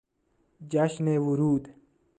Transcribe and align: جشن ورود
جشن 0.69 1.07
ورود 1.17 1.69